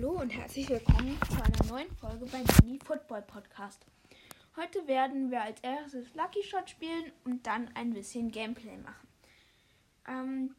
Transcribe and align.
Hallo 0.00 0.18
und 0.18 0.30
herzlich 0.30 0.66
willkommen 0.70 1.18
zu 1.28 1.34
einer 1.34 1.66
neuen 1.68 1.94
Folge 1.96 2.24
beim 2.24 2.44
Mini 2.62 2.78
Football 2.82 3.20
Podcast. 3.20 3.84
Heute 4.56 4.86
werden 4.86 5.30
wir 5.30 5.42
als 5.42 5.60
erstes 5.60 6.14
Lucky 6.14 6.42
Shot 6.42 6.70
spielen 6.70 7.12
und 7.26 7.46
dann 7.46 7.68
ein 7.74 7.92
bisschen 7.92 8.30
Gameplay 8.30 8.78
machen. 8.78 9.08
Ähm, 10.08 10.54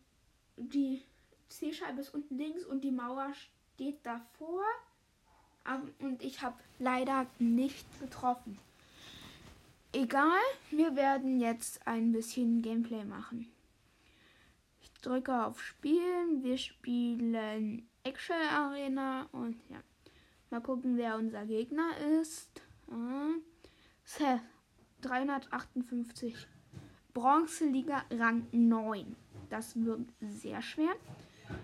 die 0.57 1.01
C-Scheibe 1.49 2.01
ist 2.01 2.13
unten 2.13 2.37
links 2.37 2.65
und 2.65 2.83
die 2.83 2.91
Mauer 2.91 3.33
steht 3.33 4.05
davor. 4.05 4.61
Ähm, 5.67 5.91
und 5.97 6.21
ich 6.21 6.43
habe 6.43 6.59
leider 6.77 7.25
nicht 7.39 7.87
getroffen. 7.99 8.59
Egal, 9.91 10.39
wir 10.69 10.95
werden 10.95 11.39
jetzt 11.39 11.87
ein 11.87 12.11
bisschen 12.11 12.61
Gameplay 12.61 13.05
machen. 13.05 13.51
Ich 14.83 14.93
drücke 15.01 15.45
auf 15.45 15.59
Spielen. 15.63 16.43
Wir 16.43 16.59
spielen 16.59 17.87
Action 18.03 18.35
Arena 18.35 19.27
und 19.31 19.57
ja. 19.69 19.81
Mal 20.49 20.61
gucken, 20.61 20.97
wer 20.97 21.17
unser 21.17 21.45
Gegner 21.45 21.95
ist. 22.19 22.49
Ah, 22.89 23.29
Seth, 24.03 24.41
358. 25.01 26.47
Bronze 27.13 27.65
Liga 27.65 28.03
Rang 28.09 28.47
9. 28.51 29.15
Das 29.49 29.75
wird 29.75 30.01
sehr 30.19 30.61
schwer, 30.61 30.93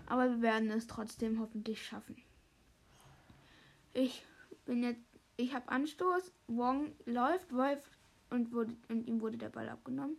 aber 0.05 0.29
wir 0.29 0.41
werden 0.41 0.69
es 0.69 0.87
trotzdem 0.87 1.39
hoffentlich 1.39 1.85
schaffen. 1.85 2.15
Ich 3.93 4.25
bin 4.65 4.83
jetzt, 4.83 5.03
ich 5.37 5.53
habe 5.53 5.69
Anstoß. 5.69 6.31
Wong 6.47 6.93
läuft, 7.05 7.51
läuft 7.51 7.97
und, 8.29 8.53
wurde, 8.53 8.75
und 8.89 9.07
ihm 9.07 9.21
wurde 9.21 9.37
der 9.37 9.49
Ball 9.49 9.69
abgenommen. 9.69 10.17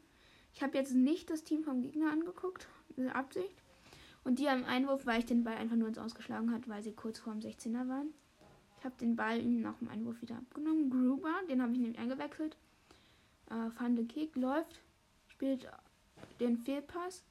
Ich 0.52 0.62
habe 0.62 0.77
jetzt 0.77 0.94
nicht 0.94 1.30
das 1.30 1.44
Team 1.44 1.62
vom 1.62 1.82
Gegner 1.82 2.10
angeguckt, 2.10 2.66
Absicht. 3.12 3.62
Und 4.28 4.38
die 4.38 4.48
am 4.50 4.66
Einwurf, 4.66 5.06
weil 5.06 5.20
ich 5.20 5.24
den 5.24 5.42
Ball 5.42 5.56
einfach 5.56 5.77
nur 5.77 5.88
ins 5.88 5.96
Ausgeschlagen 5.96 6.52
hat, 6.52 6.69
weil 6.69 6.82
sie 6.82 6.92
kurz 6.92 7.19
vorm 7.19 7.38
16er 7.38 7.88
waren. 7.88 8.12
Ich 8.78 8.84
habe 8.84 8.95
den 9.00 9.16
Ball 9.16 9.41
ihnen 9.41 9.62
nach 9.62 9.78
dem 9.78 9.88
Einwurf 9.88 10.20
wieder 10.20 10.36
abgenommen. 10.36 10.91
Gruber, 10.91 11.33
den 11.48 11.62
habe 11.62 11.72
ich 11.72 11.78
nämlich 11.78 11.98
eingewechselt. 11.98 12.55
Äh, 13.47 13.70
Van 13.78 13.97
de 13.97 14.05
Kick 14.05 14.36
läuft, 14.36 14.83
spielt 15.28 15.67
den 16.41 16.58
Fehlpass. 16.58 17.25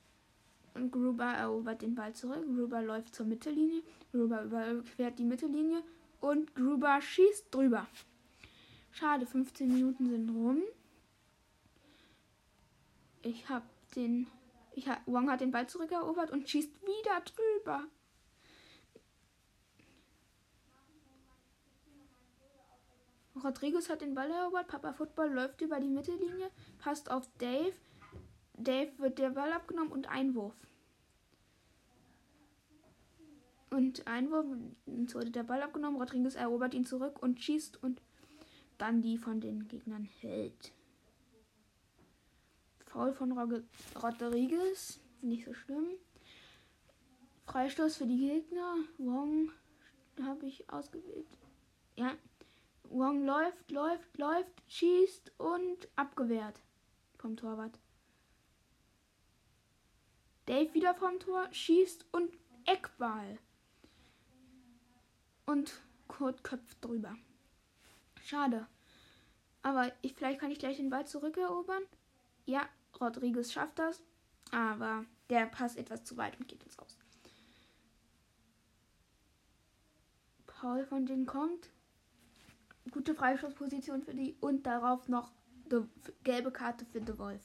Und 0.73 0.91
Gruber 0.91 1.25
erobert 1.25 1.83
den 1.83 1.93
Ball 1.93 2.15
zurück. 2.15 2.43
Gruber 2.47 2.81
läuft 2.81 3.13
zur 3.13 3.27
Mittellinie. 3.27 3.83
Gruber 4.11 4.45
überquert 4.45 5.19
die 5.19 5.23
Mittellinie. 5.23 5.83
Und 6.19 6.55
Gruber 6.55 6.99
schießt 6.99 7.53
drüber. 7.53 7.85
Schade, 8.89 9.27
15 9.27 9.67
Minuten 9.67 10.09
sind 10.09 10.29
rum. 10.31 10.63
Ich 13.21 13.47
habe 13.49 13.67
den 13.95 14.25
ich, 14.77 14.87
Wong 15.07 15.29
hat 15.29 15.41
den 15.41 15.51
Ball 15.51 15.67
zurückerobert 15.67 16.29
und 16.29 16.47
schießt 16.47 16.71
wieder 16.81 17.21
drüber. 17.21 17.83
Rodriguez 23.43 23.89
hat 23.89 24.01
den 24.01 24.13
Ball 24.13 24.29
erobert. 24.29 24.67
Papa 24.67 24.93
Football 24.93 25.33
läuft 25.33 25.61
über 25.61 25.79
die 25.79 25.89
Mittellinie, 25.89 26.51
passt 26.77 27.09
auf 27.09 27.27
Dave. 27.39 27.73
Dave 28.53 28.91
wird 28.97 29.17
der 29.19 29.31
Ball 29.31 29.51
abgenommen 29.51 29.91
und 29.91 30.09
Einwurf. 30.09 30.55
Und 33.69 34.07
Einwurf, 34.07 34.45
uns 34.85 35.13
wurde 35.13 35.31
der 35.31 35.43
Ball 35.43 35.61
abgenommen. 35.61 35.99
Rodriguez 35.99 36.35
erobert 36.35 36.73
ihn 36.73 36.85
zurück 36.85 37.21
und 37.21 37.41
schießt 37.41 37.81
und 37.83 38.01
dann 38.77 39.01
die 39.01 39.17
von 39.17 39.41
den 39.41 39.67
Gegnern 39.67 40.05
hält. 40.05 40.71
Foul 42.87 43.13
von 43.13 43.31
Rodriguez. 44.01 44.99
Nicht 45.21 45.45
so 45.45 45.53
schlimm. 45.53 45.87
Freistoß 47.45 47.97
für 47.97 48.05
die 48.05 48.17
Gegner. 48.17 48.75
Wong 48.97 49.51
habe 50.21 50.45
ich 50.45 50.69
ausgewählt. 50.69 51.27
Ja. 51.95 52.15
Wong 52.89 53.25
läuft, 53.25 53.71
läuft, 53.71 54.17
läuft, 54.17 54.63
schießt 54.67 55.33
und 55.37 55.87
abgewehrt 55.95 56.61
vom 57.17 57.35
Torwart. 57.35 57.79
Dave 60.45 60.73
wieder 60.73 60.95
vom 60.95 61.19
Tor, 61.19 61.47
schießt 61.51 62.05
und 62.13 62.37
Eckball. 62.65 63.37
Und 65.45 65.81
Kurt 66.07 66.43
köpft 66.43 66.83
drüber. 66.83 67.15
Schade. 68.23 68.67
Aber 69.61 69.91
ich, 70.01 70.13
vielleicht 70.13 70.39
kann 70.39 70.51
ich 70.51 70.59
gleich 70.59 70.77
den 70.77 70.89
Ball 70.89 71.05
zurückerobern. 71.05 71.83
Ja, 72.47 72.67
Rodriguez 72.99 73.51
schafft 73.51 73.77
das, 73.77 74.01
aber 74.51 75.05
der 75.29 75.45
Pass 75.47 75.75
etwas 75.75 76.05
zu 76.05 76.15
weit 76.17 76.39
und 76.39 76.47
geht 76.47 76.63
ins 76.63 76.79
Aus. 76.79 76.97
Paul 80.47 80.85
von 80.85 81.05
denen 81.05 81.25
kommt. 81.25 81.69
Gute 82.89 83.13
Freischussposition 83.13 84.01
für 84.01 84.13
die 84.13 84.37
und 84.39 84.65
darauf 84.65 85.09
noch 85.09 85.31
die 85.69 85.83
gelbe 86.23 86.51
Karte 86.51 86.85
für 86.85 87.01
The 87.05 87.19
Wolf. 87.19 87.41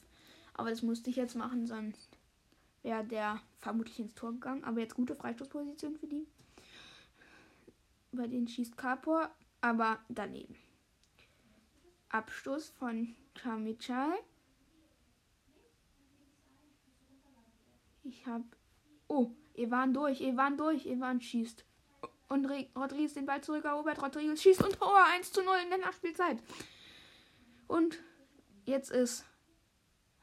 Aber 0.54 0.70
das 0.70 0.82
musste 0.82 1.10
ich 1.10 1.16
jetzt 1.16 1.34
machen, 1.34 1.66
sonst 1.66 2.16
wäre 2.82 3.04
der 3.04 3.40
vermutlich 3.58 3.98
ins 3.98 4.14
Tor 4.14 4.32
gegangen. 4.32 4.62
Aber 4.62 4.80
jetzt 4.80 4.94
gute 4.94 5.16
Freistoßposition 5.16 5.96
für 5.96 6.06
die. 6.06 6.28
Bei 8.12 8.28
denen 8.28 8.46
schießt 8.46 8.76
Kapor, 8.76 9.30
aber 9.60 9.98
daneben. 10.08 10.54
Abstoß 12.10 12.68
von 12.70 13.16
Chamichai. 13.34 14.22
Ich 18.04 18.26
hab. 18.26 18.42
Oh, 19.08 19.30
Evan 19.54 19.92
durch, 19.94 20.20
Evan 20.20 20.56
durch, 20.56 20.86
Evan 20.86 21.20
schießt. 21.20 21.64
Und 22.28 22.46
Rodriguez 22.76 23.14
den 23.14 23.26
Ball 23.26 23.42
zurückerobert. 23.42 24.02
Rodriguez 24.02 24.42
schießt 24.42 24.64
und 24.64 24.78
Tor 24.78 25.04
1 25.14 25.32
zu 25.32 25.42
0 25.42 25.56
in 25.64 25.68
der 25.68 25.78
Nachspielzeit. 25.78 26.42
Und 27.68 27.98
jetzt 28.64 28.90
ist 28.90 29.26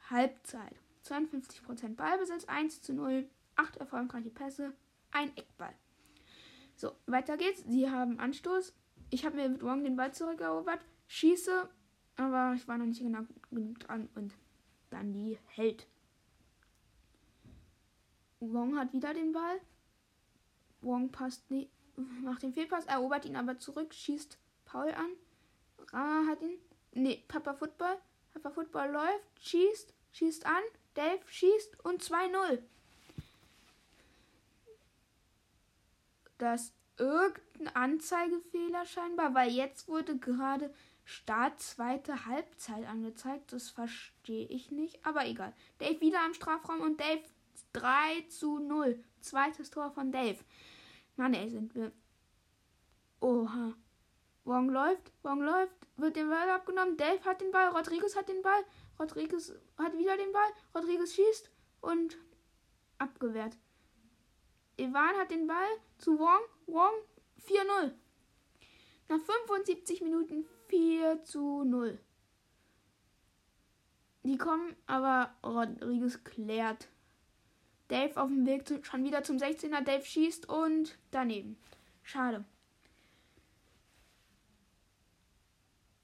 Halbzeit. 0.09 0.75
52% 1.05 1.95
Ballbesitz, 1.95 2.45
1 2.45 2.81
zu 2.81 2.93
0, 2.93 3.29
8 3.55 3.77
erfolgreiche 3.77 4.29
Pässe, 4.29 4.73
ein 5.11 5.35
Eckball. 5.37 5.73
So, 6.75 6.95
weiter 7.07 7.37
geht's. 7.37 7.63
Sie 7.67 7.89
haben 7.89 8.19
Anstoß. 8.19 8.73
Ich 9.09 9.25
habe 9.25 9.35
mir 9.35 9.49
mit 9.49 9.63
Wong 9.63 9.83
den 9.83 9.95
Ball 9.95 10.13
zurückerobert, 10.13 10.79
schieße, 11.07 11.67
aber 12.17 12.53
ich 12.55 12.67
war 12.67 12.77
noch 12.77 12.85
nicht 12.85 13.01
genau 13.01 13.21
genug 13.49 13.79
dran 13.79 14.07
und 14.15 14.33
dann 14.89 15.13
die 15.13 15.39
hält. 15.47 15.87
Wong 18.39 18.77
hat 18.77 18.93
wieder 18.93 19.13
den 19.13 19.31
Ball. 19.33 19.59
Wong 20.81 21.11
passt 21.11 21.49
nie, 21.51 21.69
macht 21.95 22.43
den 22.43 22.53
Fehlpass, 22.53 22.85
erobert 22.85 23.25
ihn 23.25 23.35
aber 23.35 23.59
zurück, 23.59 23.93
schießt 23.93 24.37
Paul 24.65 24.91
an. 24.91 25.11
Ra 25.91 26.25
hat 26.27 26.41
ihn. 26.41 26.57
Nee, 26.93 27.23
Papa 27.27 27.53
Football. 27.53 27.97
Papa 28.33 28.51
Football 28.51 28.91
läuft, 28.91 29.39
schießt, 29.41 29.93
schießt 30.13 30.45
an. 30.45 30.63
Dave 30.93 31.21
schießt 31.27 31.83
und 31.85 32.03
2-0. 32.03 32.59
Das 36.37 36.61
ist 36.61 36.73
irgendein 36.97 37.75
Anzeigefehler 37.75 38.85
scheinbar, 38.85 39.33
weil 39.33 39.51
jetzt 39.51 39.87
wurde 39.87 40.17
gerade 40.17 40.73
Start 41.03 41.59
zweite 41.59 42.25
Halbzeit 42.27 42.85
angezeigt. 42.85 43.51
Das 43.51 43.69
verstehe 43.69 44.45
ich 44.47 44.71
nicht, 44.71 45.05
aber 45.05 45.25
egal. 45.25 45.53
Dave 45.79 45.99
wieder 46.01 46.21
am 46.23 46.33
Strafraum 46.33 46.81
und 46.81 46.99
Dave 46.99 47.23
3 47.73 48.25
zu 48.29 48.59
0. 48.59 49.03
Zweites 49.21 49.69
Tor 49.69 49.91
von 49.91 50.11
Dave. 50.11 50.39
Mann, 51.15 51.33
ey, 51.33 51.49
sind 51.49 51.75
wir. 51.75 51.91
Oha. 53.19 53.75
Wong 54.45 54.69
läuft, 54.69 55.11
Wong 55.21 55.41
läuft, 55.41 55.75
wird 55.97 56.15
den 56.15 56.29
Ball 56.29 56.49
abgenommen. 56.49 56.97
Dave 56.97 57.23
hat 57.23 57.39
den 57.39 57.51
Ball, 57.51 57.67
Rodriguez 57.67 58.15
hat 58.15 58.29
den 58.29 58.41
Ball, 58.41 58.63
Rodriguez 58.99 59.53
hat 59.77 59.95
wieder 59.95 60.17
den 60.17 60.31
Ball, 60.31 60.49
Rodriguez 60.73 61.13
schießt 61.13 61.51
und 61.81 62.17
abgewehrt. 62.97 63.57
Ivan 64.77 65.17
hat 65.17 65.29
den 65.29 65.45
Ball 65.45 65.67
zu 65.97 66.17
Wong, 66.17 66.41
Wong 66.65 66.93
4-0. 67.45 67.91
Nach 69.09 69.19
75 69.19 70.01
Minuten 70.01 70.45
4 70.69 71.23
zu 71.23 71.63
0. 71.63 71.99
Die 74.23 74.37
kommen, 74.37 74.75
aber 74.87 75.35
Rodriguez 75.43 76.23
klärt 76.23 76.87
Dave 77.89 78.15
auf 78.21 78.29
dem 78.29 78.45
Weg 78.45 78.67
zu, 78.67 78.83
schon 78.83 79.03
wieder 79.03 79.23
zum 79.23 79.37
16er. 79.37 79.81
Dave 79.81 80.05
schießt 80.05 80.47
und 80.47 80.97
daneben. 81.11 81.57
Schade. 82.03 82.45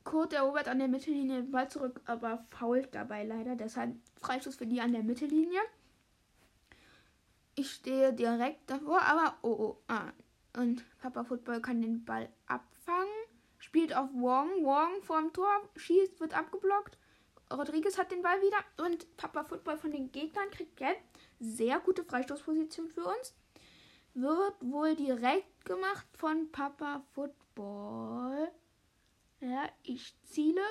Kurt 0.03 0.33
erobert 0.33 0.67
an 0.67 0.79
der 0.79 0.87
Mittellinie 0.87 1.41
den 1.41 1.51
Ball 1.51 1.69
zurück, 1.69 2.01
aber 2.05 2.45
fault 2.51 2.93
dabei 2.93 3.23
leider. 3.23 3.55
Deshalb 3.55 3.95
Freistoß 4.19 4.55
für 4.55 4.67
die 4.67 4.81
an 4.81 4.91
der 4.91 5.03
Mittellinie. 5.03 5.59
Ich 7.55 7.71
stehe 7.71 8.13
direkt 8.13 8.69
davor, 8.69 9.01
aber 9.01 9.37
oh 9.41 9.55
oh. 9.57 9.77
Ah. 9.87 10.11
Und 10.57 10.83
Papa 10.99 11.23
Football 11.23 11.61
kann 11.61 11.81
den 11.81 12.05
Ball 12.05 12.29
abfangen. 12.47 13.13
Spielt 13.57 13.95
auf 13.95 14.09
Wong. 14.13 14.63
Wong 14.63 15.01
vorm 15.03 15.33
Tor. 15.33 15.69
Schießt, 15.75 16.19
wird 16.19 16.37
abgeblockt. 16.37 16.97
Rodriguez 17.51 17.97
hat 17.97 18.11
den 18.11 18.21
Ball 18.21 18.41
wieder. 18.41 18.85
Und 18.85 19.17
Papa 19.17 19.43
Football 19.43 19.77
von 19.77 19.91
den 19.91 20.11
Gegnern 20.11 20.49
kriegt 20.51 20.77
gelb 20.77 20.97
sehr 21.39 21.79
gute 21.79 22.03
Freistoßposition 22.03 22.89
für 22.89 23.05
uns. 23.05 23.35
Wird 24.13 24.55
wohl 24.61 24.95
direkt 24.95 25.65
gemacht 25.65 26.05
von 26.13 26.51
Papa 26.51 27.03
Football. 27.13 28.51
Ja, 29.41 29.69
ich 29.83 30.15
ziele, 30.23 30.61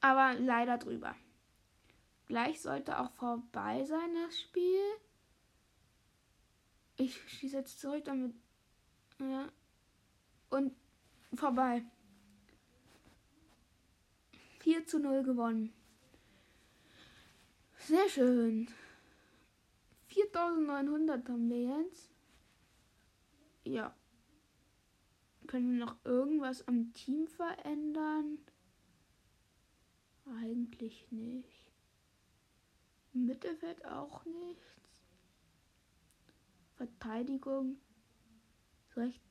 aber 0.00 0.34
leider 0.34 0.78
drüber. 0.78 1.14
Gleich 2.26 2.60
sollte 2.60 2.98
auch 2.98 3.10
vorbei 3.12 3.84
sein, 3.84 4.14
das 4.14 4.38
Spiel. 4.38 4.80
Ich 6.96 7.16
schieße 7.30 7.56
jetzt 7.56 7.80
zurück, 7.80 8.04
damit. 8.04 8.34
Ja. 9.18 9.48
Und 10.50 10.74
vorbei. 11.34 11.84
4 14.60 14.86
zu 14.86 14.98
0 14.98 15.22
gewonnen. 15.22 15.72
Sehr 17.78 18.08
schön. 18.08 18.68
4900 20.18 21.28
haben 21.28 21.48
wir 21.48 21.80
jetzt. 21.80 22.10
Ja. 23.64 23.94
Können 25.46 25.78
wir 25.78 25.86
noch 25.86 25.96
irgendwas 26.04 26.66
am 26.66 26.92
Team 26.92 27.28
verändern? 27.28 28.38
Eigentlich 30.42 31.06
nicht. 31.10 31.72
Mittelfeld 33.12 33.84
auch 33.84 34.24
nichts. 34.24 35.04
Verteidigung. 36.76 37.78
Recht. 38.96 39.22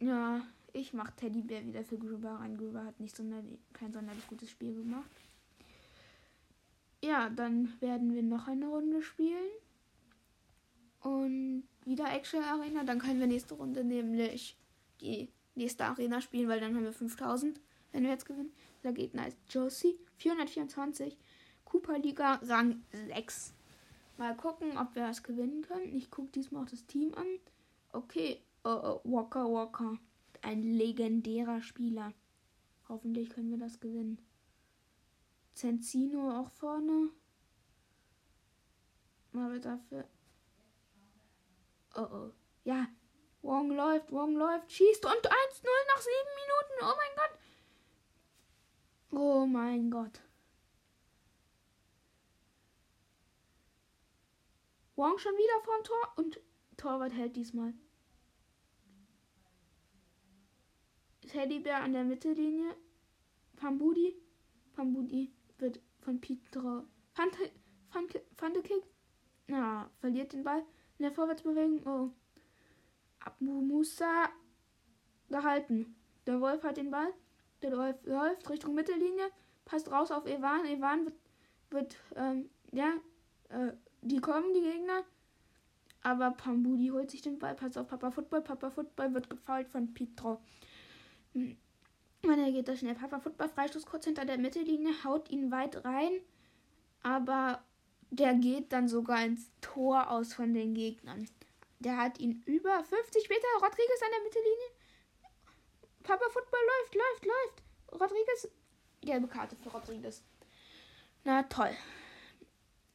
Ja, 0.00 0.40
ich 0.72 0.94
mache 0.94 1.14
Teddybär 1.14 1.64
wieder 1.66 1.84
für 1.84 1.98
Gruber 1.98 2.36
rein. 2.40 2.56
Gruber 2.56 2.84
hat 2.84 2.98
nicht 2.98 3.14
sonderlich, 3.14 3.60
kein 3.74 3.92
sonderlich 3.92 4.26
gutes 4.26 4.50
Spiel 4.50 4.74
gemacht. 4.74 5.10
Ja, 7.04 7.28
dann 7.28 7.80
werden 7.80 8.14
wir 8.14 8.22
noch 8.22 8.48
eine 8.48 8.66
Runde 8.68 9.02
spielen. 9.02 9.50
Und 11.02 11.64
wieder 11.84 12.12
Action 12.12 12.42
Arena. 12.42 12.84
Dann 12.84 12.98
können 12.98 13.20
wir 13.20 13.26
nächste 13.26 13.54
Runde 13.54 13.84
nämlich 13.84 14.56
die 15.00 15.28
nächste 15.54 15.84
Arena 15.84 16.20
spielen, 16.20 16.48
weil 16.48 16.60
dann 16.60 16.74
haben 16.74 16.84
wir 16.84 16.92
5000, 16.92 17.60
wenn 17.92 18.04
wir 18.04 18.10
jetzt 18.10 18.26
gewinnen. 18.26 18.52
Der 18.84 18.92
Gegner 18.92 19.26
ist 19.28 19.38
Josie, 19.50 19.98
424. 20.16 21.16
Cooper 21.64 21.98
Liga 21.98 22.34
Rang 22.46 22.82
6. 23.08 23.54
Mal 24.18 24.36
gucken, 24.36 24.76
ob 24.76 24.94
wir 24.94 25.06
das 25.06 25.22
gewinnen 25.22 25.62
können. 25.62 25.94
Ich 25.94 26.10
gucke 26.10 26.30
diesmal 26.32 26.64
auch 26.64 26.68
das 26.68 26.86
Team 26.86 27.14
an. 27.14 27.26
Okay, 27.92 28.40
uh, 28.64 28.98
Walker 29.04 29.50
Walker. 29.50 29.98
Ein 30.42 30.62
legendärer 30.62 31.62
Spieler. 31.62 32.12
Hoffentlich 32.88 33.30
können 33.30 33.50
wir 33.50 33.58
das 33.58 33.80
gewinnen. 33.80 34.18
Zenzino 35.54 36.40
auch 36.40 36.50
vorne. 36.50 37.10
Mal 39.32 39.60
dafür. 39.60 40.04
Oh 41.94 42.08
oh. 42.10 42.32
Ja. 42.64 42.88
Wong 43.42 43.72
läuft, 43.72 44.12
Wong 44.12 44.36
läuft, 44.36 44.70
schießt 44.70 45.04
und 45.04 45.12
1-0 45.12 45.24
nach 45.24 46.00
7 46.00 46.14
Minuten. 46.40 46.76
Oh 46.82 46.94
mein 46.96 47.16
Gott. 47.16 47.38
Oh 49.10 49.46
mein 49.46 49.90
Gott. 49.90 50.20
Wong 54.94 55.18
schon 55.18 55.32
wieder 55.32 55.64
vorm 55.64 55.82
Tor 55.82 56.12
und 56.16 56.40
Torwart 56.76 57.12
hält 57.12 57.34
diesmal. 57.34 57.74
Teddybär 61.26 61.82
an 61.82 61.92
der 61.92 62.04
Mittellinie. 62.04 62.76
Pambudi. 63.56 64.16
Pambudi 64.74 65.32
wird 65.58 65.80
von 66.00 66.20
Pietro. 66.20 66.84
Fante, 67.14 67.50
Fante, 67.90 68.22
Fantekick. 68.36 68.84
Na, 69.48 69.90
verliert 70.00 70.32
den 70.32 70.44
Ball 70.44 70.64
in 70.98 71.04
der 71.04 71.12
Vorwärtsbewegung. 71.12 71.86
Oh. 71.86 72.10
Abu 73.20 73.44
Musa 73.44 74.28
gehalten. 75.28 75.94
Der 76.26 76.40
Wolf 76.40 76.62
hat 76.62 76.76
den 76.76 76.90
Ball. 76.90 77.12
Der 77.62 77.76
Wolf 77.76 77.96
läuft 78.04 78.48
Richtung 78.50 78.74
Mittellinie. 78.74 79.30
Passt 79.64 79.90
raus 79.90 80.10
auf 80.10 80.26
Evan. 80.26 80.66
Evan 80.66 81.04
wird, 81.04 81.16
wird 81.70 81.96
ähm, 82.16 82.50
ja, 82.72 82.92
äh, 83.48 83.72
die 84.02 84.20
kommen, 84.20 84.52
die 84.54 84.60
Gegner. 84.60 85.04
Aber 86.02 86.32
Pambudi 86.32 86.88
holt 86.88 87.10
sich 87.10 87.22
den 87.22 87.38
Ball. 87.38 87.54
Pass 87.54 87.76
auf 87.76 87.88
Papa 87.88 88.10
Football. 88.10 88.42
Papa 88.42 88.70
Football 88.70 89.14
wird 89.14 89.30
gefault 89.30 89.68
von 89.68 89.94
Pietro. 89.94 90.40
Er 91.34 92.52
geht 92.52 92.68
da 92.68 92.76
schnell. 92.76 92.94
Papa 92.94 93.20
Football, 93.20 93.48
Freistoß 93.48 93.86
kurz 93.86 94.04
hinter 94.04 94.24
der 94.24 94.38
Mittellinie, 94.38 94.92
haut 95.04 95.30
ihn 95.30 95.50
weit 95.50 95.84
rein. 95.84 96.12
Aber 97.02 97.62
der 98.12 98.34
geht 98.34 98.72
dann 98.72 98.88
sogar 98.88 99.24
ins 99.24 99.50
Tor 99.60 100.10
aus 100.10 100.34
von 100.34 100.54
den 100.54 100.74
Gegnern. 100.74 101.28
Der 101.80 101.96
hat 101.96 102.20
ihn 102.20 102.42
über 102.46 102.84
50 102.84 103.28
Meter. 103.28 103.46
Rodriguez 103.56 104.02
an 104.02 104.10
der 104.14 104.22
Mittellinie. 104.22 104.68
Papa 106.02 106.24
Football 106.30 106.60
läuft, 106.60 106.94
läuft, 106.94 107.26
läuft. 107.26 108.00
Rodriguez. 108.00 108.48
Gelbe 109.00 109.26
Karte 109.26 109.56
für 109.56 109.70
Rodriguez. 109.70 110.22
Na 111.24 111.42
toll 111.44 111.76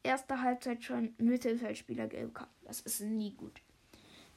erste 0.08 0.40
Halbzeit 0.40 0.82
schon 0.82 1.14
Mittelfeldspieler 1.18 2.08
gelb 2.08 2.34
Karte. 2.34 2.52
Das 2.64 2.80
ist 2.80 3.00
nie 3.00 3.34
gut. 3.34 3.60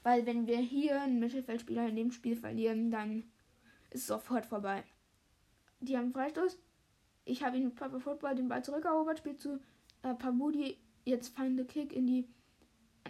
Weil 0.04 0.26
wenn 0.26 0.46
wir 0.46 0.58
hier 0.58 1.02
einen 1.02 1.20
Mittelfeldspieler 1.20 1.88
in 1.88 1.96
dem 1.96 2.12
Spiel 2.12 2.36
verlieren, 2.36 2.92
dann 2.92 3.24
ist 3.90 4.02
es 4.02 4.08
sofort 4.08 4.46
vorbei. 4.46 4.84
Die 5.80 5.98
haben 5.98 6.12
Freistoß. 6.12 6.58
Ich 7.24 7.44
habe 7.44 7.58
ihn 7.58 7.66
mit 7.66 7.76
Papa 7.76 8.00
Football 8.00 8.36
den 8.36 8.50
Ball 8.50 8.64
zurückerobert, 8.64 9.20
spielt 9.20 9.40
zu 9.40 9.60
äh, 10.04 10.14
Pabudi. 10.14 10.78
Jetzt 11.04 11.38
der 11.38 11.66
Kick 11.66 11.94
in 11.94 12.06
die 12.06 12.28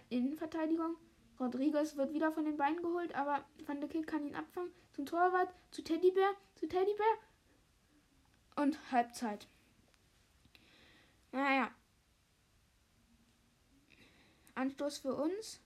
Innenverteidigung. 0.09 0.95
Rodriguez 1.39 1.97
wird 1.97 2.13
wieder 2.13 2.31
von 2.31 2.45
den 2.45 2.57
Beinen 2.57 2.81
geholt, 2.81 3.13
aber 3.15 3.43
Van 3.65 3.81
der 3.81 3.89
Kick 3.89 4.07
kann 4.07 4.25
ihn 4.25 4.35
abfangen. 4.35 4.71
Zum 4.93 5.05
Torwart, 5.05 5.53
zu 5.71 5.83
Teddybär, 5.83 6.33
zu 6.55 6.67
Teddybär. 6.67 7.17
Und 8.55 8.77
Halbzeit. 8.91 9.47
Naja, 11.31 11.71
Anstoß 14.55 14.99
für 14.99 15.15
uns. 15.15 15.59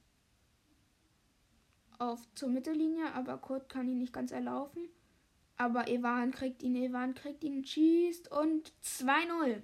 Auf 1.98 2.26
zur 2.34 2.48
Mittellinie, 2.48 3.12
aber 3.14 3.38
Kurt 3.38 3.68
kann 3.68 3.88
ihn 3.88 3.98
nicht 3.98 4.12
ganz 4.12 4.30
erlaufen. 4.30 4.88
Aber 5.56 5.88
Evan 5.88 6.30
kriegt 6.30 6.62
ihn, 6.62 6.76
Evan 6.76 7.14
kriegt 7.14 7.42
ihn, 7.42 7.64
schießt 7.64 8.30
und 8.30 8.72
2-0. 8.82 9.62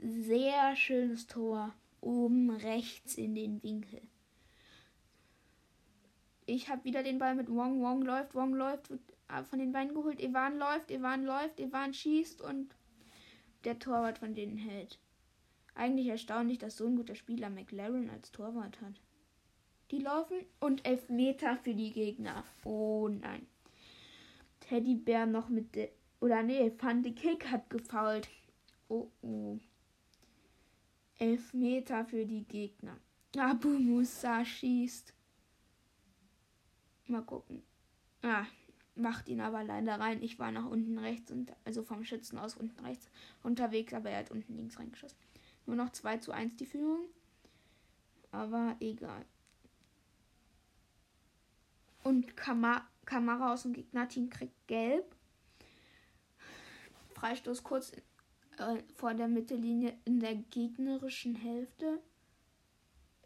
Sehr 0.00 0.76
schönes 0.76 1.26
Tor. 1.26 1.74
Oben 2.00 2.50
rechts 2.50 3.16
in 3.16 3.34
den 3.34 3.62
Winkel. 3.62 4.00
Ich 6.46 6.68
habe 6.68 6.84
wieder 6.84 7.02
den 7.02 7.18
Ball 7.18 7.34
mit 7.34 7.50
Wong. 7.50 7.82
Wong 7.82 8.02
läuft, 8.02 8.34
Wong 8.34 8.54
läuft, 8.54 8.90
wird 8.90 9.00
von 9.50 9.58
den 9.58 9.72
Beinen 9.72 9.94
geholt. 9.94 10.20
Evan 10.20 10.58
läuft, 10.58 10.90
Evan 10.90 11.24
läuft, 11.24 11.58
Evan 11.58 11.92
schießt 11.92 12.40
und 12.40 12.74
der 13.64 13.78
Torwart 13.78 14.18
von 14.18 14.34
denen 14.34 14.56
hält. 14.56 14.98
Eigentlich 15.74 16.06
erstaunlich, 16.06 16.58
dass 16.58 16.76
so 16.76 16.86
ein 16.86 16.96
guter 16.96 17.16
Spieler 17.16 17.50
McLaren 17.50 18.08
als 18.10 18.30
Torwart 18.30 18.80
hat. 18.80 19.00
Die 19.90 19.98
laufen 19.98 20.38
und 20.60 20.86
elf 20.86 21.08
Meter 21.08 21.56
für 21.56 21.74
die 21.74 21.92
Gegner. 21.92 22.44
Oh 22.64 23.08
nein. 23.08 23.46
Teddybär 24.60 25.26
noch 25.26 25.48
mit 25.48 25.74
der. 25.74 25.88
Oder 26.20 26.42
nee, 26.42 26.72
Van 26.78 27.02
de 27.02 27.12
Kick 27.12 27.50
hat 27.50 27.68
gefault. 27.68 28.28
Oh 28.88 29.10
oh. 29.22 29.58
Elf 31.18 31.52
Meter 31.52 32.04
für 32.04 32.24
die 32.24 32.44
Gegner. 32.44 32.96
Abu 33.36 33.68
Musa 33.68 34.44
schießt. 34.44 35.12
Mal 37.06 37.22
gucken. 37.22 37.62
Ah, 38.22 38.46
macht 38.94 39.28
ihn 39.28 39.40
aber 39.40 39.64
leider 39.64 39.98
rein. 39.98 40.22
Ich 40.22 40.38
war 40.38 40.52
nach 40.52 40.66
unten 40.66 40.98
rechts 40.98 41.30
und 41.30 41.52
also 41.64 41.82
vom 41.82 42.04
Schützen 42.04 42.38
aus 42.38 42.56
unten 42.56 42.84
rechts 42.84 43.08
unterwegs, 43.42 43.94
aber 43.94 44.10
er 44.10 44.20
hat 44.20 44.30
unten 44.30 44.56
links 44.56 44.78
reingeschossen. 44.78 45.18
Nur 45.66 45.76
noch 45.76 45.90
2 45.90 46.18
zu 46.18 46.32
1 46.32 46.56
die 46.56 46.66
Führung. 46.66 47.06
Aber 48.30 48.76
egal. 48.80 49.24
Und 52.02 52.36
Kamara, 52.36 52.86
Kamara 53.04 53.52
aus 53.52 53.62
dem 53.62 53.72
Gegnerteam 53.72 54.30
kriegt 54.30 54.66
gelb. 54.66 55.14
Freistoß 57.14 57.64
kurz 57.64 57.92
äh, 58.58 58.82
vor 58.94 59.14
der 59.14 59.28
Mittellinie 59.28 59.96
in 60.04 60.20
der 60.20 60.34
gegnerischen 60.34 61.34
Hälfte. 61.34 62.00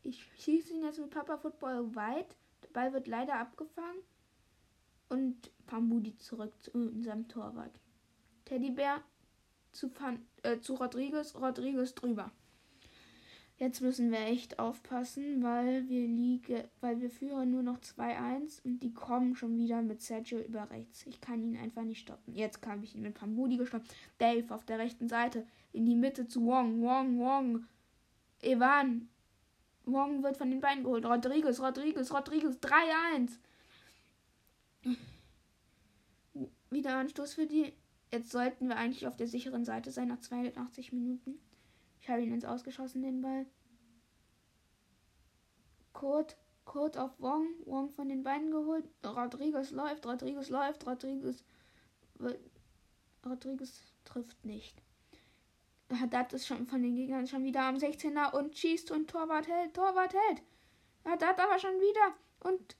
Ich 0.02 0.24
schieße 0.38 0.74
ihn 0.74 0.82
jetzt 0.82 0.98
mit 0.98 1.10
Papa 1.10 1.38
Football 1.38 1.94
weit. 1.94 2.36
Der 2.62 2.68
Ball 2.68 2.92
wird 2.92 3.06
leider 3.06 3.38
abgefangen. 3.38 4.02
Und 5.08 5.50
Pambudi 5.66 6.16
zurück 6.16 6.54
zu 6.62 6.70
unserem 6.72 7.28
Torwart. 7.28 7.78
Teddybär 8.44 9.02
zu, 9.72 9.90
äh, 10.42 10.58
zu 10.60 10.74
Rodriguez, 10.74 11.34
Rodriguez 11.34 11.94
drüber. 11.94 12.32
Jetzt 13.62 13.80
müssen 13.80 14.10
wir 14.10 14.18
echt 14.18 14.58
aufpassen, 14.58 15.40
weil 15.44 15.88
wir 15.88 16.04
liege, 16.04 16.68
weil 16.80 17.00
wir 17.00 17.08
führen 17.08 17.52
nur 17.52 17.62
noch 17.62 17.78
2-1 17.78 18.60
und 18.64 18.80
die 18.80 18.92
kommen 18.92 19.36
schon 19.36 19.56
wieder 19.56 19.82
mit 19.82 20.02
Sergio 20.02 20.40
über 20.40 20.68
rechts. 20.68 21.06
Ich 21.06 21.20
kann 21.20 21.44
ihn 21.44 21.56
einfach 21.56 21.84
nicht 21.84 22.00
stoppen. 22.00 22.34
Jetzt 22.34 22.66
habe 22.66 22.82
ich 22.82 22.96
ihn 22.96 23.02
mit 23.02 23.14
Pambudi 23.14 23.58
gestoppt. 23.58 23.86
Dave 24.18 24.52
auf 24.52 24.64
der 24.64 24.80
rechten 24.80 25.08
Seite 25.08 25.46
in 25.72 25.86
die 25.86 25.94
Mitte 25.94 26.26
zu 26.26 26.44
Wong, 26.44 26.82
Wong, 26.82 27.20
Wong. 27.20 27.64
Evan. 28.40 29.08
Wong 29.84 30.24
wird 30.24 30.38
von 30.38 30.50
den 30.50 30.60
Beinen 30.60 30.82
geholt. 30.82 31.06
Rodriguez, 31.06 31.60
Rodriguez, 31.60 32.12
Rodriguez. 32.12 32.56
3-1. 32.56 33.38
wieder 36.70 36.96
Anstoß 36.96 37.34
für 37.34 37.46
die. 37.46 37.72
Jetzt 38.10 38.32
sollten 38.32 38.66
wir 38.66 38.76
eigentlich 38.76 39.06
auf 39.06 39.16
der 39.16 39.28
sicheren 39.28 39.64
Seite 39.64 39.92
sein 39.92 40.08
nach 40.08 40.18
82 40.18 40.92
Minuten. 40.92 41.38
Ich 42.02 42.08
habe 42.08 42.20
ihn 42.20 42.34
ins 42.34 42.44
Ausgeschossen, 42.44 43.02
den 43.02 43.22
Ball. 43.22 43.46
Kurt, 45.92 46.36
Kurt 46.64 46.98
auf 46.98 47.12
Wong. 47.18 47.46
Wong 47.64 47.90
von 47.90 48.08
den 48.08 48.24
Beinen 48.24 48.50
geholt. 48.50 48.84
Rodriguez 49.04 49.70
läuft, 49.70 50.04
Rodriguez 50.04 50.48
läuft, 50.48 50.84
Rodriguez. 50.84 51.44
Rodriguez 53.24 53.82
trifft 54.04 54.44
nicht. 54.44 54.82
Haddad 55.92 56.32
ist 56.32 56.46
schon 56.48 56.66
von 56.66 56.82
den 56.82 56.96
Gegnern 56.96 57.28
schon 57.28 57.44
wieder 57.44 57.62
am 57.62 57.76
16er 57.76 58.34
und 58.34 58.56
schießt 58.56 58.90
und 58.90 59.08
Torwart 59.08 59.46
hält, 59.46 59.74
Torwart 59.74 60.12
hält. 60.12 60.42
Haddad 61.04 61.38
aber 61.38 61.58
schon 61.60 61.78
wieder 61.80 62.14
und 62.40 62.76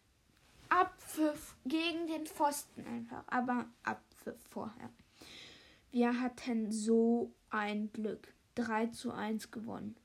Abpfiff 0.69 1.55
gegen 1.64 2.09
den 2.09 2.26
Pfosten 2.26 2.85
einfach, 2.87 3.23
aber 3.29 3.67
Abpfiff 3.85 4.41
vorher. 4.49 4.91
Wir 5.93 6.21
hatten 6.21 6.73
so 6.73 7.33
ein 7.50 7.93
Glück. 7.93 8.35
3 8.54 8.87
zu 8.88 9.12
1 9.12 9.50
gewonnen. 9.50 9.97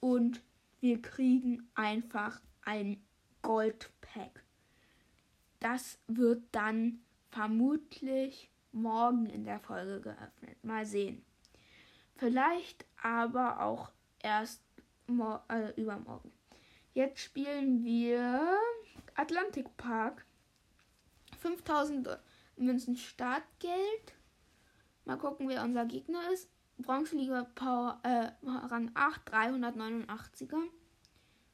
Und 0.00 0.42
wir 0.80 1.00
kriegen 1.00 1.68
einfach 1.74 2.40
ein 2.62 3.02
Goldpack. 3.42 4.44
Das 5.60 5.98
wird 6.06 6.42
dann 6.52 7.00
vermutlich 7.30 8.50
morgen 8.72 9.26
in 9.26 9.44
der 9.44 9.58
Folge 9.60 10.00
geöffnet. 10.00 10.62
Mal 10.62 10.84
sehen. 10.86 11.24
Vielleicht 12.16 12.86
aber 13.02 13.60
auch 13.60 13.90
erst 14.20 14.62
äh, 15.48 15.80
übermorgen. 15.80 16.32
Jetzt 16.94 17.20
spielen 17.20 17.84
wir 17.84 18.58
Atlantic 19.14 19.76
Park. 19.76 20.24
5000 21.38 22.18
Münzen 22.56 22.96
Startgeld. 22.96 24.14
Mal 25.04 25.18
gucken, 25.18 25.48
wer 25.48 25.62
unser 25.62 25.84
Gegner 25.84 26.30
ist. 26.32 26.50
Bronzeliga 26.78 27.44
Power 27.54 28.00
äh, 28.02 28.30
Rang 28.44 28.90
8, 28.94 29.32
389er. 29.32 30.62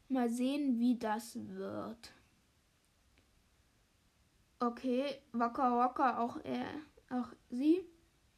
Mal 0.09 0.29
sehen, 0.29 0.79
wie 0.79 0.99
das 0.99 1.37
wird. 1.37 2.13
Okay, 4.59 5.19
Waka 5.33 5.77
Waka 5.77 6.19
auch 6.19 6.37
er, 6.45 6.67
auch 7.11 7.29
sie, 7.51 7.85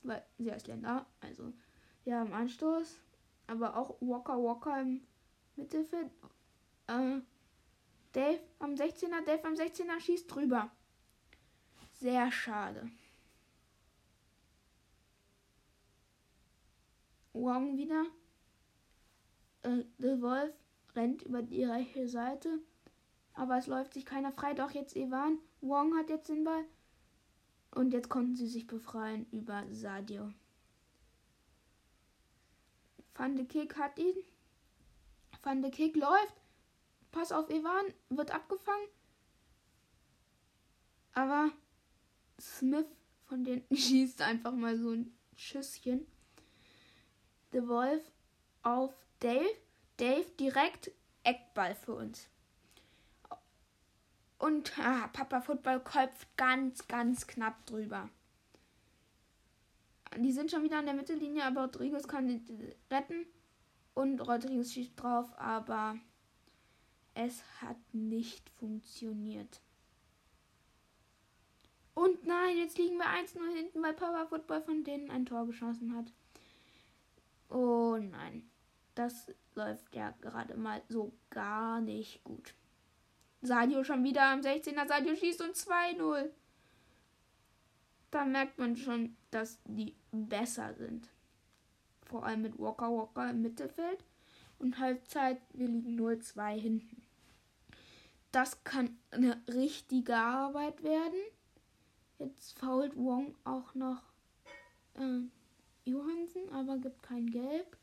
weil 0.03 0.25
sie 0.39 0.49
ist 0.49 0.67
Länder, 0.67 1.05
also 1.21 1.53
wir 2.05 2.19
haben 2.19 2.33
Anstoß, 2.33 2.99
aber 3.47 3.77
auch 3.77 3.97
Waka 4.01 4.35
Waka 4.37 4.81
im 4.81 5.03
Mittelfeld. 5.57 6.11
Äh, 6.87 7.21
Dave 8.13 8.41
am 8.59 8.75
16er, 8.75 9.23
Dave 9.27 9.45
am 9.45 9.55
16er 9.55 10.01
schießt 10.01 10.33
drüber. 10.33 10.71
Sehr 11.93 12.31
schade. 12.31 12.91
Wong 17.35 17.77
wieder. 17.77 18.07
Äh, 19.63 19.85
The 19.99 20.23
Wolf 20.23 20.55
rennt 20.95 21.23
über 21.23 21.43
die 21.43 21.65
rechte 21.65 22.09
Seite. 22.09 22.61
Aber 23.35 23.59
es 23.59 23.67
läuft 23.67 23.95
sich 23.95 24.07
keiner 24.07 24.33
frei. 24.33 24.55
Doch 24.55 24.71
jetzt 24.71 24.97
Ivan. 24.97 25.39
Wong 25.61 25.97
hat 25.97 26.09
jetzt 26.09 26.29
den 26.29 26.45
Ball. 26.45 26.65
Und 27.73 27.93
jetzt 27.93 28.09
konnten 28.09 28.37
sie 28.37 28.47
sich 28.47 28.67
befreien 28.67 29.27
über 29.33 29.65
Sadio. 29.73 30.33
Van 33.17 33.37
de 33.37 33.45
Kick 33.45 33.77
hat 33.77 33.99
ihn. 33.99 34.17
Van 35.43 35.61
de 35.61 35.71
Kick 35.71 35.97
läuft. 35.97 36.41
Pass 37.11 37.33
auf 37.33 37.51
Ivan. 37.51 37.87
Wird 38.11 38.31
abgefangen. 38.31 38.89
Aber 41.13 41.51
Smith 42.41 42.87
von 43.25 43.43
denen 43.45 43.65
schießt 43.73 44.23
einfach 44.23 44.53
mal 44.53 44.79
so 44.79 44.91
ein 44.91 45.17
Schüsschen. 45.35 46.07
The 47.55 47.69
Wolf 47.69 48.03
auf 48.65 48.93
Dave. 49.21 49.47
Dave 49.97 50.27
direkt 50.41 50.91
Eckball 51.23 51.77
für 51.77 51.95
uns. 51.95 52.29
Und 54.41 54.77
ah, 54.81 55.07
Papa 55.13 55.41
Football 55.41 55.79
köpft 55.85 56.37
ganz, 56.37 56.89
ganz 56.89 57.29
knapp 57.29 57.65
drüber. 57.65 58.11
Die 60.19 60.33
sind 60.33 60.51
schon 60.51 60.65
wieder 60.65 60.79
an 60.79 60.87
der 60.87 60.97
Mittellinie, 60.97 61.45
aber 61.45 61.63
Rodriguez 61.63 62.09
kann 62.09 62.27
sie 62.27 62.43
retten. 62.91 63.25
Und 63.95 64.21
Rodriguez 64.21 64.73
schießt 64.73 65.01
drauf, 65.01 65.33
aber 65.39 65.97
es 67.15 67.41
hat 67.61 67.79
nicht 67.93 68.51
funktioniert. 68.51 69.61
Und 71.95 72.27
nein, 72.27 72.59
jetzt 72.59 72.79
liegen 72.79 72.97
wir 72.97 73.07
1-0 73.07 73.55
hinten, 73.55 73.81
weil 73.81 73.95
Papa 73.95 74.27
Football 74.27 74.63
von 74.63 74.83
denen 74.83 75.09
ein 75.13 75.25
Tor 75.25 75.47
geschossen 75.47 75.97
hat. 75.97 76.13
Oh 77.49 77.97
nein, 77.99 78.49
das 78.95 79.33
läuft 79.55 79.95
ja 79.95 80.13
gerade 80.21 80.57
mal 80.57 80.83
so 80.89 81.13
gar 81.31 81.81
nicht 81.81 82.23
gut. 82.25 82.55
Sadio 83.43 83.85
schon 83.85 84.03
wieder 84.05 84.25
am 84.31 84.41
16er. 84.41 84.89
Sadio 84.89 85.15
schießt 85.15 85.43
und 85.43 85.55
2-0. 85.55 86.31
Da 88.11 88.25
merkt 88.25 88.59
man 88.59 88.77
schon, 88.77 89.17
dass 89.31 89.59
die 89.65 89.95
besser 90.13 90.75
sind. 90.75 91.09
Vor 92.07 92.25
allem 92.25 92.43
mit 92.43 92.59
Walker 92.59 92.91
Walker 92.91 93.31
im 93.31 93.43
Mittelfeld. 93.43 94.05
Und 94.59 94.79
Halbzeit, 94.79 95.41
wir 95.53 95.69
liegen 95.69 95.99
0-2 95.99 96.59
hinten. 96.59 97.03
Das 98.33 98.63
kann 98.65 98.97
eine 99.11 99.41
richtige 99.49 100.17
Arbeit 100.17 100.83
werden. 100.83 101.21
Jetzt 102.19 102.59
fault 102.59 102.97
Wong 102.97 103.35
auch 103.45 103.75
noch 103.75 104.03
äh, 104.95 105.21
Johansen, 105.85 106.49
aber 106.51 106.79
gibt 106.79 107.03
kein 107.03 107.31
Gelb. 107.31 107.77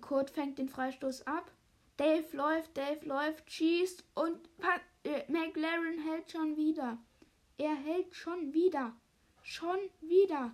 Kurt 0.00 0.30
fängt 0.30 0.58
den 0.58 0.68
Freistoß 0.68 1.26
ab. 1.26 1.50
Dave 1.96 2.36
läuft, 2.36 2.76
Dave 2.76 3.04
läuft, 3.06 3.50
schießt 3.50 4.04
und 4.14 4.56
Pat 4.58 4.82
äh, 5.04 5.30
McLaren 5.30 5.98
hält 6.00 6.30
schon 6.30 6.56
wieder. 6.56 6.98
Er 7.56 7.74
hält 7.74 8.14
schon 8.14 8.52
wieder. 8.52 8.94
Schon 9.42 9.78
wieder. 10.00 10.52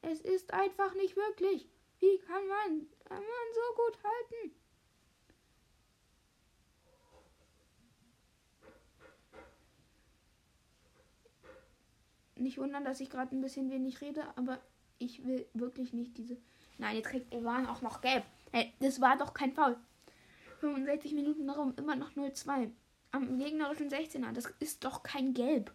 Es 0.00 0.20
ist 0.20 0.52
einfach 0.52 0.94
nicht 0.94 1.14
wirklich. 1.14 1.68
Wie 2.00 2.18
kann 2.18 2.46
man, 2.48 2.88
kann 3.04 3.22
man 3.22 3.54
so 3.54 3.74
gut 3.76 3.98
halten? 4.02 4.61
Nicht 12.42 12.58
wundern, 12.58 12.84
dass 12.84 13.00
ich 13.00 13.08
gerade 13.08 13.34
ein 13.34 13.40
bisschen 13.40 13.70
wenig 13.70 14.00
rede, 14.00 14.24
aber 14.36 14.58
ich 14.98 15.24
will 15.24 15.46
wirklich 15.54 15.92
nicht 15.92 16.18
diese. 16.18 16.36
Nein, 16.78 16.96
jetzt 16.96 17.08
kriegt 17.08 17.32
Ivan 17.32 17.66
auch 17.66 17.82
noch 17.82 18.00
gelb. 18.00 18.24
Hey, 18.50 18.72
das 18.80 19.00
war 19.00 19.16
doch 19.16 19.32
kein 19.32 19.52
Foul. 19.52 19.76
65 20.60 21.12
Minuten 21.12 21.46
darum, 21.46 21.74
immer 21.76 21.96
noch 21.96 22.10
0-2. 22.12 22.70
Am 23.12 23.38
gegnerischen 23.38 23.90
16er. 23.90 24.32
Das 24.32 24.46
ist 24.58 24.84
doch 24.84 25.02
kein 25.02 25.34
Gelb. 25.34 25.72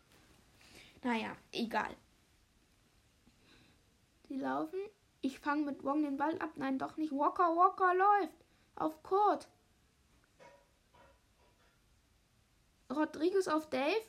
Naja, 1.04 1.36
egal. 1.52 1.96
Sie 4.28 4.38
laufen. 4.38 4.80
Ich 5.22 5.40
fange 5.40 5.66
mit 5.66 5.84
Wong 5.84 6.04
den 6.04 6.18
Ball 6.18 6.38
ab. 6.40 6.52
Nein, 6.56 6.80
doch 6.80 6.98
nicht. 6.98 7.12
Walker, 7.12 7.56
Walker 7.56 7.94
läuft. 7.94 8.46
Auf 8.76 9.04
Kurt. 9.04 9.48
Rodriguez 12.90 13.48
auf 13.48 13.70
Dave. 13.70 14.02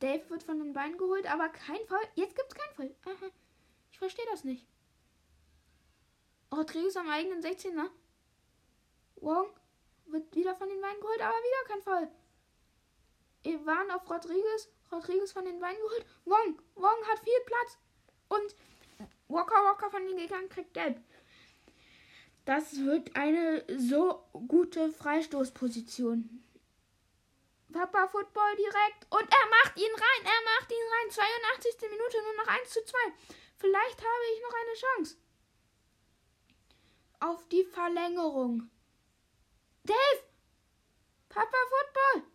Dave 0.00 0.28
wird 0.30 0.42
von 0.42 0.58
den 0.58 0.72
Beinen 0.72 0.98
geholt, 0.98 1.26
aber 1.30 1.48
kein 1.48 1.84
Fall. 1.86 2.02
Jetzt 2.14 2.36
gibt 2.36 2.48
es 2.48 2.54
keinen 2.54 2.74
Fall. 2.74 2.94
Aha. 3.04 3.30
Ich 3.92 3.98
verstehe 3.98 4.26
das 4.30 4.44
nicht. 4.44 4.66
Rodriguez 6.52 6.96
am 6.96 7.08
eigenen 7.08 7.42
16er. 7.42 7.90
Wong 9.16 9.50
wird 10.06 10.34
wieder 10.34 10.54
von 10.56 10.68
den 10.68 10.80
Beinen 10.80 11.00
geholt, 11.00 11.20
aber 11.20 11.36
wieder 11.36 11.68
kein 11.68 11.82
Fall. 11.82 12.10
Ivan 13.44 13.90
auf 13.90 14.08
Rodriguez. 14.08 14.68
Rodriguez 14.90 15.32
von 15.32 15.44
den 15.44 15.60
Beinen 15.60 15.80
geholt. 15.80 16.06
Wong. 16.24 16.58
Wong 16.74 17.06
hat 17.08 17.20
viel 17.20 17.40
Platz. 17.46 17.78
Und 18.28 18.56
Walker 19.28 19.62
Walker 19.64 19.90
von 19.90 20.04
den 20.06 20.16
Gegnern 20.16 20.48
kriegt 20.48 20.74
gelb. 20.74 21.00
Das 22.44 22.80
wird 22.80 23.14
eine 23.16 23.64
so 23.78 24.24
gute 24.48 24.90
Freistoßposition. 24.90 26.42
Papa 27.72 28.08
Football 28.08 28.56
direkt. 28.56 29.06
Und 29.10 29.22
er 29.22 29.48
macht 29.48 29.76
ihn 29.76 29.92
rein. 29.92 30.24
Er 30.24 30.42
macht 30.44 30.70
ihn 30.70 30.88
rein. 30.92 31.10
82. 31.10 31.90
Minute, 31.90 32.22
nur 32.22 32.34
noch 32.34 32.48
1 32.48 32.70
zu 32.70 32.84
2. 32.84 32.98
Vielleicht 33.58 34.00
habe 34.00 34.24
ich 34.34 34.42
noch 34.42 34.54
eine 34.54 34.74
Chance. 34.74 35.16
Auf 37.20 37.48
die 37.48 37.64
Verlängerung. 37.64 38.70
Dave! 39.84 40.22
Papa 41.28 41.56
Football! 41.68 42.30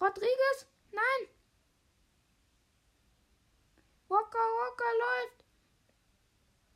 Rodriguez? 0.00 0.66
Nein! 0.90 1.28
Walker, 4.08 4.38
Walker 4.38 4.92
läuft. 4.98 5.44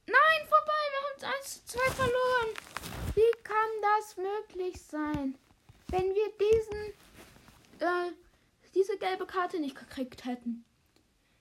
Nein, 0.06 0.48
vorbei! 0.48 0.82
Wir 0.90 1.28
haben 1.28 1.36
1 1.38 1.66
zu 1.66 1.78
2 1.78 1.90
verloren. 1.90 2.54
Wie 3.14 3.42
kann 3.42 3.70
das 3.82 4.16
möglich 4.16 4.80
sein? 4.82 5.38
Äh, 7.86 8.12
diese 8.74 8.98
gelbe 8.98 9.26
Karte 9.26 9.60
nicht 9.60 9.78
gekriegt 9.78 10.24
hätten. 10.24 10.64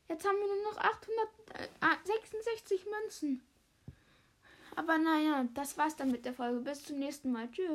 Jetzt 0.07 0.25
haben 0.25 0.37
wir 0.37 0.47
nur 0.47 0.71
noch 0.71 0.77
866 0.77 2.85
Münzen. 2.85 3.41
Aber 4.75 4.97
naja, 4.97 5.47
das 5.53 5.77
war's 5.77 5.95
dann 5.95 6.11
mit 6.11 6.25
der 6.25 6.33
Folge. 6.33 6.59
Bis 6.59 6.83
zum 6.83 6.99
nächsten 6.99 7.31
Mal. 7.31 7.49
Tschüss. 7.49 7.69